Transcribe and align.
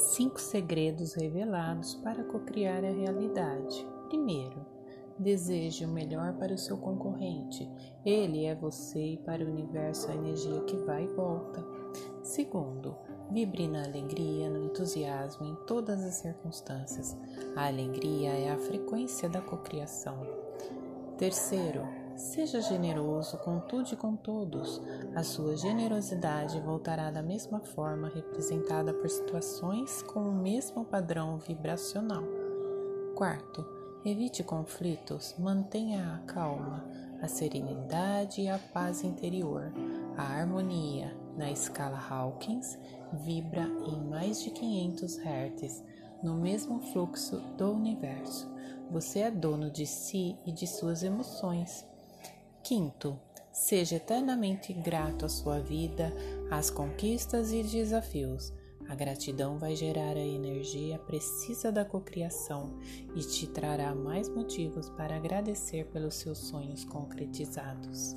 Cinco 0.00 0.40
segredos 0.40 1.12
revelados 1.12 1.94
para 1.96 2.24
cocriar 2.24 2.82
a 2.82 2.90
realidade. 2.90 3.86
Primeiro, 4.08 4.64
deseje 5.18 5.84
o 5.84 5.88
melhor 5.88 6.32
para 6.38 6.54
o 6.54 6.58
seu 6.58 6.78
concorrente. 6.78 7.70
Ele 8.02 8.46
é 8.46 8.54
você 8.54 9.12
e 9.12 9.16
para 9.18 9.44
o 9.44 9.48
universo 9.48 10.10
a 10.10 10.14
energia 10.14 10.62
que 10.62 10.74
vai 10.78 11.04
e 11.04 11.14
volta. 11.14 11.62
Segundo, 12.22 12.96
vibre 13.30 13.68
na 13.68 13.84
alegria, 13.84 14.48
no 14.48 14.64
entusiasmo 14.64 15.46
em 15.46 15.54
todas 15.66 16.02
as 16.02 16.14
circunstâncias. 16.14 17.14
A 17.54 17.66
alegria 17.66 18.30
é 18.30 18.50
a 18.50 18.58
frequência 18.58 19.28
da 19.28 19.42
cocriação. 19.42 20.26
Terceiro, 21.18 21.86
Seja 22.20 22.60
generoso 22.60 23.38
com 23.38 23.60
tudo 23.60 23.94
e 23.94 23.96
com 23.96 24.14
todos. 24.14 24.78
A 25.16 25.22
sua 25.22 25.56
generosidade 25.56 26.60
voltará 26.60 27.10
da 27.10 27.22
mesma 27.22 27.60
forma, 27.60 28.10
representada 28.10 28.92
por 28.92 29.08
situações 29.08 30.02
com 30.02 30.28
o 30.28 30.34
mesmo 30.34 30.84
padrão 30.84 31.38
vibracional. 31.38 32.22
Quarto, 33.16 33.66
evite 34.04 34.44
conflitos, 34.44 35.34
mantenha 35.38 36.14
a 36.14 36.18
calma, 36.30 36.84
a 37.22 37.26
serenidade 37.26 38.42
e 38.42 38.50
a 38.50 38.58
paz 38.58 39.02
interior. 39.02 39.72
A 40.14 40.22
harmonia, 40.22 41.16
na 41.38 41.50
escala 41.50 41.98
Hawkins, 41.98 42.78
vibra 43.14 43.66
em 43.86 43.98
mais 44.10 44.42
de 44.42 44.50
500 44.50 45.16
Hz, 45.16 45.84
no 46.22 46.34
mesmo 46.34 46.80
fluxo 46.80 47.38
do 47.56 47.72
universo. 47.72 48.46
Você 48.90 49.20
é 49.20 49.30
dono 49.30 49.70
de 49.70 49.86
si 49.86 50.36
e 50.44 50.52
de 50.52 50.66
suas 50.66 51.02
emoções. 51.02 51.88
Quinto, 52.62 53.18
seja 53.52 53.96
eternamente 53.96 54.72
grato 54.72 55.24
à 55.24 55.28
sua 55.28 55.58
vida, 55.58 56.12
às 56.50 56.70
conquistas 56.70 57.52
e 57.52 57.62
desafios. 57.62 58.52
A 58.88 58.94
gratidão 58.94 59.58
vai 59.58 59.76
gerar 59.76 60.16
a 60.16 60.26
energia 60.26 60.98
precisa 60.98 61.70
da 61.70 61.84
cocriação 61.84 62.76
e 63.14 63.20
te 63.20 63.46
trará 63.46 63.94
mais 63.94 64.28
motivos 64.28 64.90
para 64.90 65.16
agradecer 65.16 65.86
pelos 65.86 66.16
seus 66.16 66.38
sonhos 66.38 66.84
concretizados. 66.84 68.16